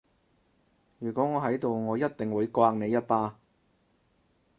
[0.97, 3.37] 如果我喺度我一定會摑你一巴